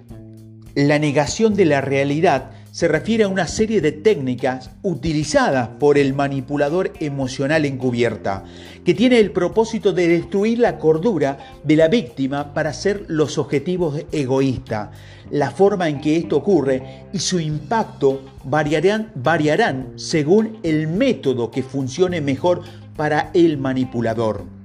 La 0.75 0.99
negación 0.99 1.55
de 1.55 1.67
la 1.67 1.83
realidad 1.83 2.53
se 2.73 2.89
refiere 2.89 3.25
a 3.25 3.29
una 3.29 3.47
serie 3.47 3.81
de 3.81 3.93
técnicas 3.93 4.71
utilizadas 4.83 5.69
por 5.79 5.99
el 5.99 6.15
manipulador 6.15 6.93
emocional 7.01 7.65
encubierta, 7.65 8.45
que 8.85 8.95
tiene 8.95 9.19
el 9.19 9.33
propósito 9.33 9.93
de 9.93 10.09
destruir 10.09 10.59
la 10.59 10.79
cordura 10.79 11.39
de 11.65 11.77
la 11.77 11.89
víctima 11.89 12.55
para 12.55 12.71
hacer 12.71 13.05
los 13.09 13.39
objetivos 13.39 14.05
egoístas. 14.13 14.91
La 15.31 15.51
forma 15.51 15.89
en 15.89 16.01
que 16.01 16.17
esto 16.17 16.37
ocurre 16.37 17.07
y 17.13 17.19
su 17.19 17.41
impacto 17.41 18.23
variarán, 18.45 19.13
variarán 19.15 19.93
según 19.97 20.59
el 20.63 20.89
método 20.89 21.51
que 21.51 21.63
funcione 21.63 22.21
mejor 22.21 22.63
para 22.97 23.31
el 23.35 23.59
manipulador. 23.59 24.60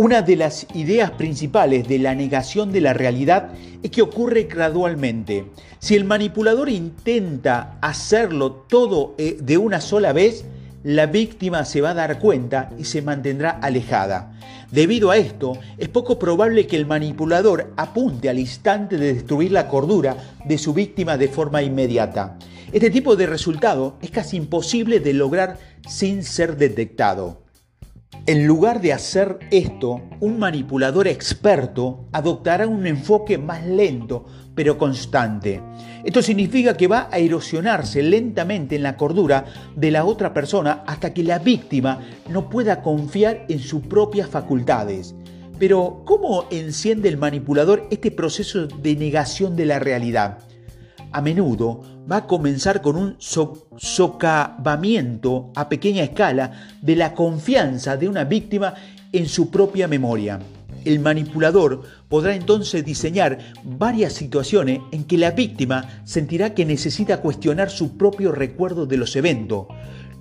Una 0.00 0.22
de 0.22 0.34
las 0.34 0.66
ideas 0.72 1.10
principales 1.10 1.86
de 1.86 1.98
la 1.98 2.14
negación 2.14 2.72
de 2.72 2.80
la 2.80 2.94
realidad 2.94 3.50
es 3.82 3.90
que 3.90 4.00
ocurre 4.00 4.44
gradualmente. 4.44 5.44
Si 5.78 5.94
el 5.94 6.06
manipulador 6.06 6.70
intenta 6.70 7.76
hacerlo 7.82 8.50
todo 8.66 9.14
eh, 9.18 9.36
de 9.38 9.58
una 9.58 9.82
sola 9.82 10.14
vez, 10.14 10.46
la 10.84 11.04
víctima 11.04 11.66
se 11.66 11.82
va 11.82 11.90
a 11.90 11.94
dar 11.94 12.18
cuenta 12.18 12.70
y 12.78 12.84
se 12.84 13.02
mantendrá 13.02 13.50
alejada. 13.50 14.32
Debido 14.70 15.10
a 15.10 15.18
esto, 15.18 15.58
es 15.76 15.90
poco 15.90 16.18
probable 16.18 16.66
que 16.66 16.76
el 16.76 16.86
manipulador 16.86 17.70
apunte 17.76 18.30
al 18.30 18.38
instante 18.38 18.96
de 18.96 19.12
destruir 19.12 19.52
la 19.52 19.68
cordura 19.68 20.16
de 20.46 20.56
su 20.56 20.72
víctima 20.72 21.18
de 21.18 21.28
forma 21.28 21.60
inmediata. 21.60 22.38
Este 22.72 22.88
tipo 22.88 23.16
de 23.16 23.26
resultado 23.26 23.98
es 24.00 24.10
casi 24.10 24.38
imposible 24.38 24.98
de 25.00 25.12
lograr 25.12 25.58
sin 25.86 26.24
ser 26.24 26.56
detectado. 26.56 27.49
En 28.30 28.46
lugar 28.46 28.80
de 28.80 28.92
hacer 28.92 29.40
esto, 29.50 30.02
un 30.20 30.38
manipulador 30.38 31.08
experto 31.08 32.06
adoptará 32.12 32.68
un 32.68 32.86
enfoque 32.86 33.38
más 33.38 33.66
lento 33.66 34.24
pero 34.54 34.78
constante. 34.78 35.60
Esto 36.04 36.22
significa 36.22 36.76
que 36.76 36.86
va 36.86 37.08
a 37.10 37.18
erosionarse 37.18 38.04
lentamente 38.04 38.76
en 38.76 38.84
la 38.84 38.96
cordura 38.96 39.46
de 39.74 39.90
la 39.90 40.04
otra 40.04 40.32
persona 40.32 40.84
hasta 40.86 41.12
que 41.12 41.24
la 41.24 41.40
víctima 41.40 42.02
no 42.28 42.48
pueda 42.48 42.82
confiar 42.82 43.46
en 43.48 43.58
sus 43.58 43.82
propias 43.82 44.28
facultades. 44.28 45.12
Pero, 45.58 46.02
¿cómo 46.04 46.44
enciende 46.52 47.08
el 47.08 47.16
manipulador 47.16 47.88
este 47.90 48.12
proceso 48.12 48.68
de 48.68 48.94
negación 48.94 49.56
de 49.56 49.66
la 49.66 49.80
realidad? 49.80 50.38
A 51.12 51.20
menudo 51.20 51.82
va 52.10 52.16
a 52.18 52.26
comenzar 52.26 52.80
con 52.80 52.96
un 52.96 53.16
socavamiento 53.18 55.52
a 55.54 55.68
pequeña 55.68 56.02
escala 56.02 56.52
de 56.80 56.96
la 56.96 57.14
confianza 57.14 57.96
de 57.96 58.08
una 58.08 58.24
víctima 58.24 58.74
en 59.12 59.26
su 59.26 59.50
propia 59.50 59.88
memoria. 59.88 60.38
El 60.84 61.00
manipulador 61.00 61.82
podrá 62.08 62.34
entonces 62.34 62.84
diseñar 62.84 63.38
varias 63.64 64.14
situaciones 64.14 64.80
en 64.92 65.04
que 65.04 65.18
la 65.18 65.32
víctima 65.32 66.02
sentirá 66.04 66.54
que 66.54 66.64
necesita 66.64 67.20
cuestionar 67.20 67.70
su 67.70 67.98
propio 67.98 68.32
recuerdo 68.32 68.86
de 68.86 68.96
los 68.96 69.14
eventos. 69.16 69.66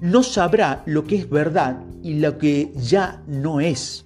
No 0.01 0.23
sabrá 0.23 0.83
lo 0.85 1.05
que 1.05 1.15
es 1.15 1.29
verdad 1.29 1.77
y 2.03 2.15
lo 2.15 2.37
que 2.37 2.73
ya 2.75 3.21
no 3.27 3.61
es. 3.61 4.05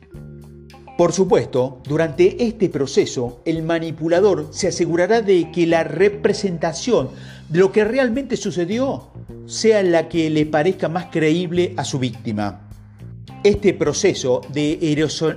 Por 0.97 1.11
supuesto, 1.11 1.79
durante 1.85 2.43
este 2.45 2.69
proceso, 2.69 3.41
el 3.45 3.63
manipulador 3.63 4.49
se 4.51 4.67
asegurará 4.67 5.23
de 5.23 5.49
que 5.51 5.65
la 5.65 5.83
representación 5.83 7.09
de 7.49 7.59
lo 7.59 7.71
que 7.71 7.83
realmente 7.83 8.37
sucedió 8.37 9.07
sea 9.47 9.81
la 9.81 10.07
que 10.07 10.29
le 10.29 10.45
parezca 10.45 10.89
más 10.89 11.07
creíble 11.11 11.73
a 11.77 11.83
su 11.83 11.97
víctima. 11.97 12.69
Este 13.43 13.73
proceso 13.73 14.41
de 14.53 14.77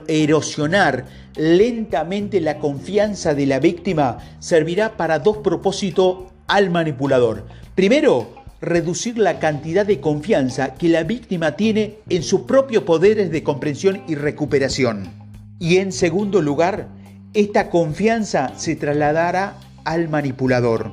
erosionar 0.07 1.07
lentamente 1.37 2.41
la 2.43 2.59
confianza 2.59 3.35
de 3.35 3.47
la 3.47 3.59
víctima 3.59 4.19
servirá 4.39 4.99
para 4.99 5.21
dos 5.21 5.39
propósitos 5.39 6.25
al 6.49 6.69
manipulador. 6.69 7.47
Primero, 7.75 8.29
reducir 8.61 9.17
la 9.17 9.39
cantidad 9.39 9.87
de 9.87 10.01
confianza 10.01 10.75
que 10.75 10.91
la 10.91 11.03
víctima 11.03 11.57
tiene 11.57 11.97
en 12.11 12.23
sus 12.23 12.43
propios 12.43 12.83
poderes 12.85 13.31
de 13.31 13.43
comprensión 13.43 14.03
y 14.07 14.17
recuperación. 14.17 15.26
Y 15.59 15.79
en 15.79 15.93
segundo 15.93 16.43
lugar, 16.43 16.89
esta 17.33 17.71
confianza 17.71 18.53
se 18.57 18.77
trasladará 18.77 19.59
al 19.85 20.09
manipulador. 20.09 20.93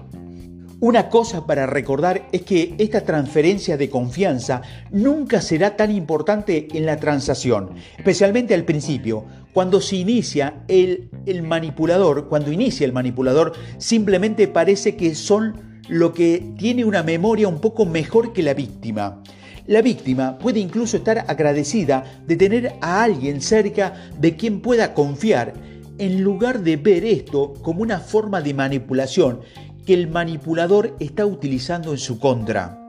Una 0.79 1.07
cosa 1.07 1.45
para 1.45 1.65
recordar 1.65 2.27
es 2.33 2.41
que 2.41 2.75
esta 2.77 3.01
transferencia 3.01 3.77
de 3.77 3.89
confianza 3.89 4.61
nunca 4.91 5.41
será 5.41 5.77
tan 5.77 5.91
importante 5.91 6.67
en 6.73 6.85
la 6.85 6.97
transacción, 6.97 7.71
especialmente 7.97 8.53
al 8.53 8.65
principio. 8.65 9.23
Cuando 9.53 9.79
se 9.79 9.95
inicia 9.95 10.63
el, 10.67 11.09
manipulador, 11.43 12.27
cuando 12.27 12.51
inicia 12.51 12.85
el 12.85 12.91
manipulador, 12.91 13.53
simplemente 13.77 14.49
parece 14.49 14.97
que 14.97 15.15
son 15.15 15.79
lo 15.87 16.13
que 16.13 16.53
tiene 16.57 16.83
una 16.83 17.03
memoria 17.03 17.47
un 17.47 17.61
poco 17.61 17.85
mejor 17.85 18.33
que 18.33 18.43
la 18.43 18.53
víctima. 18.53 19.23
La 19.65 19.81
víctima 19.81 20.37
puede 20.37 20.59
incluso 20.59 20.97
estar 20.97 21.25
agradecida 21.27 22.03
de 22.27 22.35
tener 22.35 22.73
a 22.81 23.03
alguien 23.03 23.41
cerca 23.41 23.93
de 24.19 24.35
quien 24.35 24.61
pueda 24.61 24.93
confiar, 24.93 25.53
en 25.97 26.21
lugar 26.21 26.61
de 26.61 26.75
ver 26.75 27.05
esto 27.05 27.53
como 27.61 27.81
una 27.81 27.99
forma 27.99 28.41
de 28.41 28.53
manipulación 28.53 29.39
que 29.85 29.93
el 29.93 30.07
manipulador 30.07 30.95
está 30.99 31.25
utilizando 31.25 31.91
en 31.91 31.97
su 31.97 32.19
contra. 32.19 32.79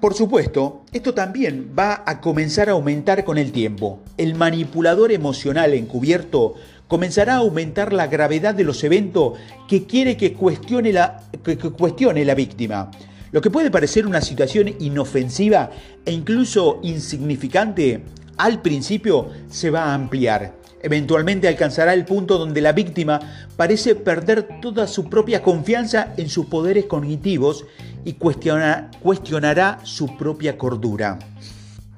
Por 0.00 0.14
supuesto, 0.14 0.82
esto 0.92 1.14
también 1.14 1.72
va 1.78 2.02
a 2.04 2.20
comenzar 2.20 2.68
a 2.68 2.72
aumentar 2.72 3.24
con 3.24 3.38
el 3.38 3.52
tiempo. 3.52 4.00
El 4.16 4.34
manipulador 4.34 5.12
emocional 5.12 5.72
encubierto 5.72 6.54
comenzará 6.88 7.34
a 7.34 7.38
aumentar 7.38 7.92
la 7.92 8.06
gravedad 8.06 8.54
de 8.54 8.64
los 8.64 8.82
eventos 8.84 9.38
que 9.68 9.86
quiere 9.86 10.16
que 10.16 10.32
cuestione 10.32 10.92
la, 10.92 11.22
que 11.42 11.56
cuestione 11.56 12.24
la 12.24 12.34
víctima. 12.34 12.90
Lo 13.36 13.42
que 13.42 13.50
puede 13.50 13.70
parecer 13.70 14.06
una 14.06 14.22
situación 14.22 14.76
inofensiva 14.80 15.68
e 16.06 16.10
incluso 16.10 16.80
insignificante, 16.82 18.02
al 18.38 18.62
principio 18.62 19.28
se 19.50 19.68
va 19.68 19.82
a 19.84 19.94
ampliar. 19.94 20.54
Eventualmente 20.82 21.46
alcanzará 21.46 21.92
el 21.92 22.06
punto 22.06 22.38
donde 22.38 22.62
la 22.62 22.72
víctima 22.72 23.20
parece 23.54 23.94
perder 23.94 24.48
toda 24.62 24.86
su 24.86 25.10
propia 25.10 25.42
confianza 25.42 26.14
en 26.16 26.30
sus 26.30 26.46
poderes 26.46 26.86
cognitivos 26.86 27.66
y 28.06 28.14
cuestionará 28.14 29.80
su 29.82 30.16
propia 30.16 30.56
cordura. 30.56 31.18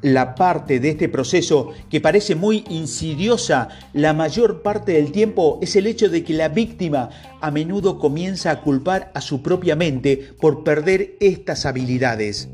La 0.02 0.36
parte 0.36 0.78
de 0.78 0.90
este 0.90 1.08
proceso 1.08 1.72
que 1.90 2.00
parece 2.00 2.36
muy 2.36 2.64
insidiosa 2.70 3.68
la 3.92 4.12
mayor 4.12 4.62
parte 4.62 4.92
del 4.92 5.10
tiempo 5.10 5.58
es 5.60 5.74
el 5.74 5.88
hecho 5.88 6.08
de 6.08 6.22
que 6.22 6.34
la 6.34 6.48
víctima 6.48 7.10
a 7.40 7.50
menudo 7.50 7.98
comienza 7.98 8.52
a 8.52 8.60
culpar 8.60 9.10
a 9.14 9.20
su 9.20 9.42
propia 9.42 9.74
mente 9.74 10.34
por 10.40 10.62
perder 10.62 11.16
estas 11.18 11.66
habilidades. 11.66 12.48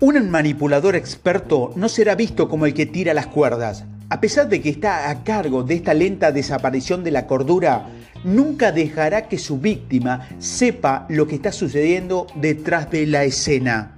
Un 0.00 0.30
manipulador 0.30 0.96
experto 0.96 1.72
no 1.76 1.88
será 1.88 2.14
visto 2.14 2.50
como 2.50 2.66
el 2.66 2.74
que 2.74 2.84
tira 2.84 3.14
las 3.14 3.28
cuerdas. 3.28 3.86
A 4.10 4.20
pesar 4.20 4.50
de 4.50 4.60
que 4.60 4.68
está 4.68 5.08
a 5.08 5.24
cargo 5.24 5.62
de 5.62 5.76
esta 5.76 5.94
lenta 5.94 6.30
desaparición 6.30 7.02
de 7.02 7.10
la 7.10 7.26
cordura, 7.26 7.88
nunca 8.22 8.70
dejará 8.70 9.28
que 9.28 9.38
su 9.38 9.58
víctima 9.58 10.28
sepa 10.38 11.06
lo 11.08 11.26
que 11.26 11.36
está 11.36 11.52
sucediendo 11.52 12.26
detrás 12.34 12.90
de 12.90 13.06
la 13.06 13.24
escena. 13.24 13.95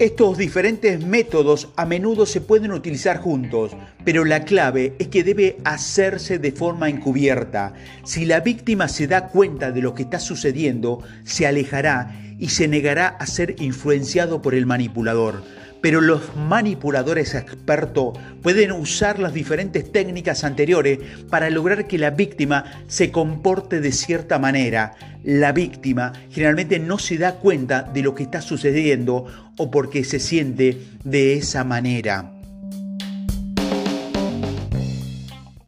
Estos 0.00 0.38
diferentes 0.38 1.06
métodos 1.06 1.68
a 1.76 1.86
menudo 1.86 2.26
se 2.26 2.40
pueden 2.40 2.72
utilizar 2.72 3.18
juntos, 3.18 3.76
pero 4.04 4.24
la 4.24 4.44
clave 4.44 4.94
es 4.98 5.06
que 5.06 5.22
debe 5.22 5.58
hacerse 5.64 6.40
de 6.40 6.50
forma 6.50 6.88
encubierta. 6.88 7.74
Si 8.02 8.24
la 8.24 8.40
víctima 8.40 8.88
se 8.88 9.06
da 9.06 9.28
cuenta 9.28 9.70
de 9.70 9.82
lo 9.82 9.94
que 9.94 10.02
está 10.02 10.18
sucediendo, 10.18 11.00
se 11.22 11.46
alejará 11.46 12.12
y 12.40 12.48
se 12.48 12.66
negará 12.66 13.06
a 13.06 13.26
ser 13.26 13.54
influenciado 13.60 14.42
por 14.42 14.56
el 14.56 14.66
manipulador 14.66 15.44
pero 15.84 16.00
los 16.00 16.34
manipuladores 16.34 17.34
expertos 17.34 18.18
pueden 18.42 18.72
usar 18.72 19.18
las 19.18 19.34
diferentes 19.34 19.92
técnicas 19.92 20.42
anteriores 20.42 20.98
para 21.28 21.50
lograr 21.50 21.86
que 21.86 21.98
la 21.98 22.08
víctima 22.08 22.64
se 22.86 23.10
comporte 23.10 23.82
de 23.82 23.92
cierta 23.92 24.38
manera. 24.38 24.94
La 25.24 25.52
víctima 25.52 26.14
generalmente 26.30 26.78
no 26.78 26.98
se 26.98 27.18
da 27.18 27.34
cuenta 27.34 27.82
de 27.82 28.00
lo 28.00 28.14
que 28.14 28.22
está 28.22 28.40
sucediendo 28.40 29.26
o 29.58 29.70
porque 29.70 30.04
se 30.04 30.20
siente 30.20 30.78
de 31.04 31.34
esa 31.34 31.64
manera. 31.64 32.33